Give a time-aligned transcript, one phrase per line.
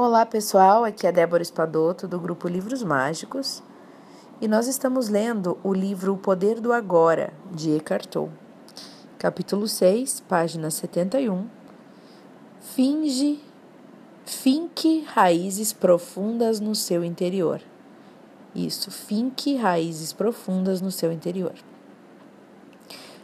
[0.00, 3.64] Olá pessoal, aqui é Débora Espadoto do grupo Livros Mágicos
[4.40, 8.30] e nós estamos lendo o livro O Poder do Agora de Eckhart Tolle,
[9.18, 11.48] capítulo 6, página 71.
[12.60, 13.40] Finge,
[14.24, 17.60] finque raízes profundas no seu interior.
[18.54, 21.54] Isso, finque raízes profundas no seu interior.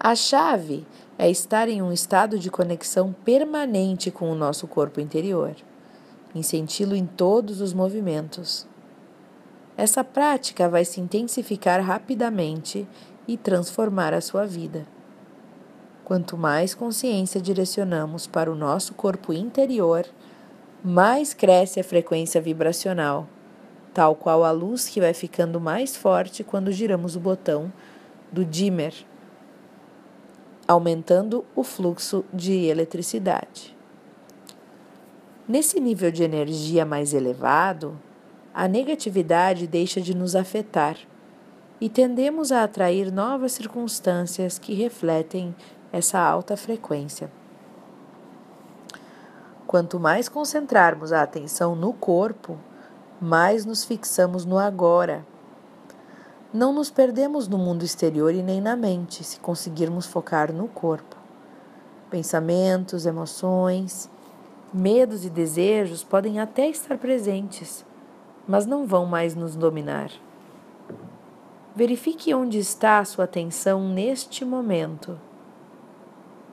[0.00, 0.84] A chave
[1.16, 5.54] é estar em um estado de conexão permanente com o nosso corpo interior,
[6.36, 8.66] em senti-lo em todos os movimentos.
[9.74, 12.86] Essa prática vai se intensificar rapidamente
[13.26, 14.86] e transformar a sua vida.
[16.04, 20.04] Quanto mais consciência direcionamos para o nosso corpo interior,
[20.84, 23.26] mais cresce a frequência vibracional,
[23.94, 27.72] tal qual a luz que vai ficando mais forte quando giramos o botão
[28.30, 28.92] do dimmer
[30.68, 33.75] aumentando o fluxo de eletricidade.
[35.48, 37.98] Nesse nível de energia mais elevado,
[38.52, 40.96] a negatividade deixa de nos afetar
[41.80, 45.54] e tendemos a atrair novas circunstâncias que refletem
[45.92, 47.30] essa alta frequência.
[49.66, 52.58] Quanto mais concentrarmos a atenção no corpo,
[53.20, 55.24] mais nos fixamos no agora
[56.56, 61.14] não nos perdemos no mundo exterior e nem na mente, se conseguirmos focar no corpo.
[62.08, 64.08] Pensamentos, emoções,
[64.72, 67.84] medos e desejos podem até estar presentes,
[68.46, 70.10] mas não vão mais nos dominar.
[71.74, 75.18] Verifique onde está a sua atenção neste momento.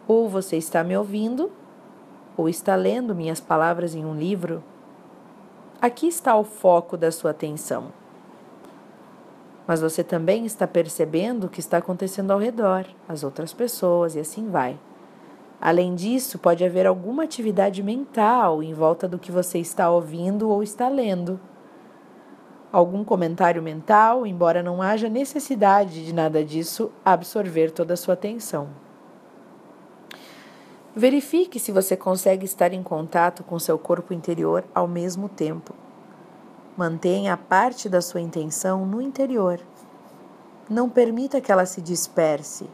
[0.07, 1.51] Ou você está me ouvindo,
[2.35, 4.63] ou está lendo minhas palavras em um livro.
[5.81, 7.91] Aqui está o foco da sua atenção
[9.67, 14.19] mas você também está percebendo o que está acontecendo ao redor, as outras pessoas e
[14.19, 14.77] assim vai.
[15.65, 20.61] Além disso, pode haver alguma atividade mental em volta do que você está ouvindo ou
[20.61, 21.39] está lendo.
[22.69, 28.67] Algum comentário mental, embora não haja necessidade de nada disso absorver toda a sua atenção.
[30.93, 35.73] Verifique se você consegue estar em contato com seu corpo interior ao mesmo tempo.
[36.75, 39.61] Mantenha parte da sua intenção no interior.
[40.69, 42.67] Não permita que ela se disperse.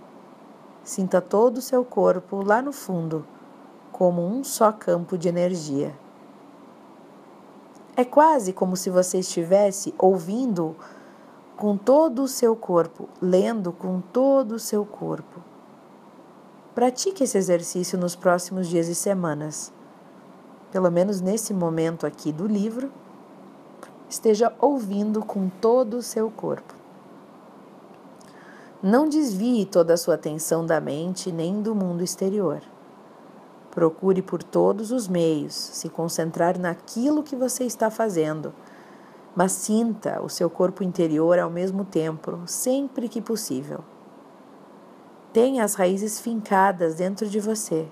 [0.89, 3.23] Sinta todo o seu corpo lá no fundo,
[3.91, 5.95] como um só campo de energia.
[7.95, 10.75] É quase como se você estivesse ouvindo
[11.55, 15.39] com todo o seu corpo, lendo com todo o seu corpo.
[16.73, 19.71] Pratique esse exercício nos próximos dias e semanas.
[20.71, 22.91] Pelo menos nesse momento aqui do livro
[24.09, 26.78] esteja ouvindo com todo o seu corpo.
[28.81, 32.61] Não desvie toda a sua atenção da mente nem do mundo exterior.
[33.69, 38.53] Procure por todos os meios se concentrar naquilo que você está fazendo,
[39.35, 43.83] mas sinta o seu corpo interior ao mesmo tempo, sempre que possível.
[45.33, 47.85] Tenha as raízes fincadas dentro de você.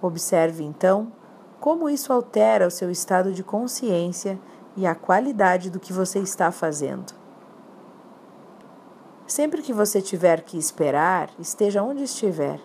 [0.00, 1.12] Observe então
[1.60, 4.40] como isso altera o seu estado de consciência
[4.74, 7.19] e a qualidade do que você está fazendo.
[9.30, 12.58] Sempre que você tiver que esperar, esteja onde estiver.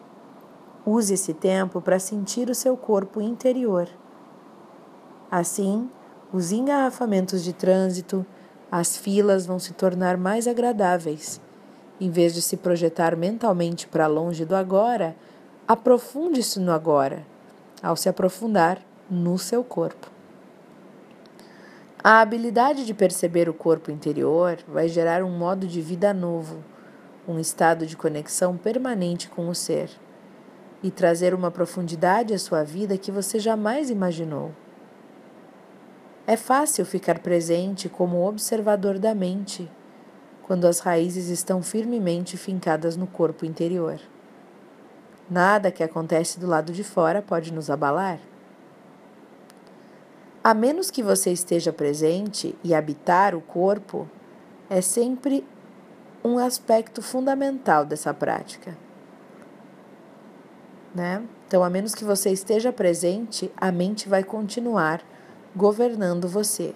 [0.84, 3.88] Use esse tempo para sentir o seu corpo interior.
[5.30, 5.88] Assim,
[6.34, 8.26] os engarrafamentos de trânsito,
[8.72, 11.40] as filas vão se tornar mais agradáveis.
[12.02, 15.16] Em vez de se projetar mentalmente para longe do agora,
[15.68, 17.28] aprofunde-se no agora,
[17.80, 20.15] ao se aprofundar no seu corpo.
[22.08, 26.64] A habilidade de perceber o corpo interior vai gerar um modo de vida novo,
[27.28, 29.90] um estado de conexão permanente com o ser
[30.84, 34.52] e trazer uma profundidade à sua vida que você jamais imaginou.
[36.28, 39.68] É fácil ficar presente como observador da mente
[40.44, 44.00] quando as raízes estão firmemente fincadas no corpo interior.
[45.28, 48.20] Nada que acontece do lado de fora pode nos abalar.
[50.46, 54.08] A menos que você esteja presente e habitar o corpo,
[54.70, 55.44] é sempre
[56.24, 58.78] um aspecto fundamental dessa prática.
[60.94, 61.24] Né?
[61.48, 65.02] Então, a menos que você esteja presente, a mente vai continuar
[65.56, 66.76] governando você.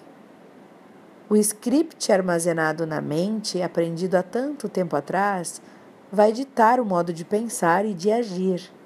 [1.28, 5.62] O script armazenado na mente, aprendido há tanto tempo atrás,
[6.10, 8.79] vai ditar o modo de pensar e de agir.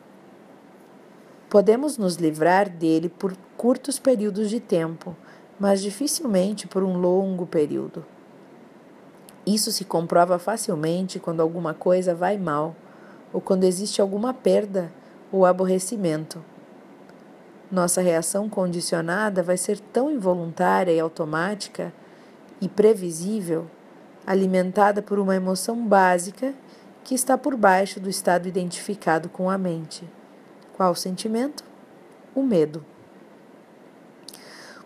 [1.54, 5.14] Podemos nos livrar dele por curtos períodos de tempo,
[5.56, 8.04] mas dificilmente por um longo período.
[9.46, 12.74] Isso se comprova facilmente quando alguma coisa vai mal,
[13.32, 14.90] ou quando existe alguma perda
[15.30, 16.44] ou aborrecimento.
[17.70, 21.92] Nossa reação condicionada vai ser tão involuntária e automática
[22.60, 23.70] e previsível,
[24.26, 26.52] alimentada por uma emoção básica
[27.04, 30.04] que está por baixo do estado identificado com a mente.
[30.76, 31.62] Qual sentimento?
[32.34, 32.84] O medo.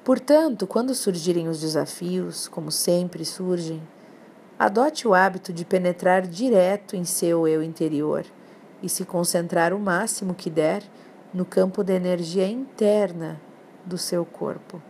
[0.05, 3.83] Portanto, quando surgirem os desafios, como sempre surgem,
[4.59, 8.27] adote o hábito de penetrar direto em seu eu interior
[8.83, 10.83] e se concentrar o máximo que der
[11.33, 13.41] no campo da energia interna
[13.85, 14.83] do seu corpo.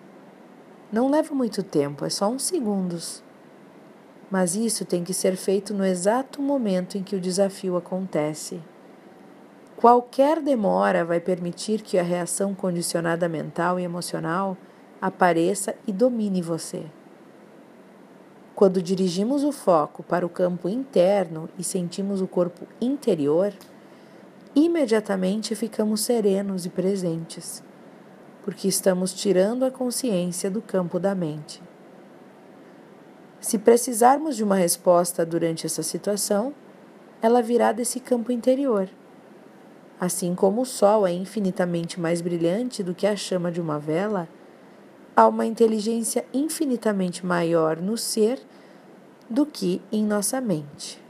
[0.90, 3.22] Não leva muito tempo, é só uns segundos.
[4.28, 8.60] Mas isso tem que ser feito no exato momento em que o desafio acontece.
[9.78, 14.56] Qualquer demora vai permitir que a reação condicionada mental e emocional
[15.00, 16.84] apareça e domine você.
[18.56, 23.52] Quando dirigimos o foco para o campo interno e sentimos o corpo interior,
[24.52, 27.62] imediatamente ficamos serenos e presentes,
[28.42, 31.62] porque estamos tirando a consciência do campo da mente.
[33.40, 36.52] Se precisarmos de uma resposta durante essa situação,
[37.22, 38.88] ela virá desse campo interior.
[40.00, 44.28] Assim como o sol é infinitamente mais brilhante do que a chama de uma vela,
[45.16, 48.40] há uma inteligência infinitamente maior no ser
[49.28, 51.02] do que em nossa mente.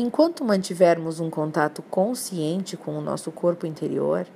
[0.00, 4.28] Enquanto mantivermos um contato consciente com o nosso corpo interior,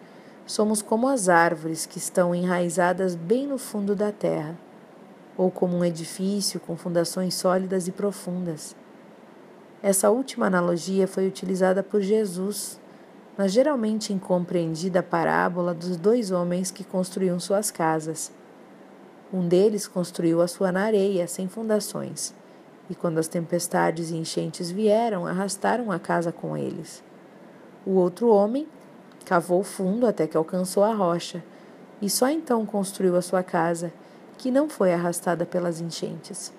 [0.44, 4.58] somos como as árvores que estão enraizadas bem no fundo da terra,
[5.38, 8.74] ou como um edifício com fundações sólidas e profundas.
[9.82, 12.80] Essa última analogia foi utilizada por Jesus
[13.36, 18.30] na geralmente incompreendida parábola dos dois homens que construíam suas casas.
[19.32, 22.34] Um deles construiu a sua na areia, sem fundações
[22.92, 27.02] e quando as tempestades e enchentes vieram, arrastaram a casa com eles.
[27.86, 28.68] O outro homem
[29.24, 31.42] cavou fundo até que alcançou a rocha,
[32.02, 33.92] e só então construiu a sua casa,
[34.36, 36.52] que não foi arrastada pelas enchentes.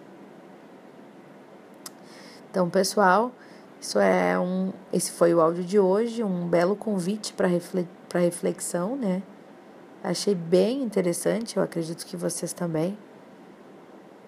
[2.53, 3.31] Então, pessoal,
[3.81, 7.47] isso é um, esse foi o áudio de hoje, um belo convite para
[8.19, 9.23] reflexão, né?
[10.03, 12.95] Achei bem interessante, eu acredito que vocês também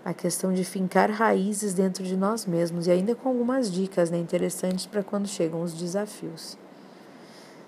[0.04, 4.18] a questão de fincar raízes dentro de nós mesmos e ainda com algumas dicas né,
[4.18, 6.57] interessantes para quando chegam os desafios.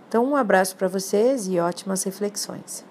[0.10, 2.84] Então, um abraço para vocês e ótimas reflexões.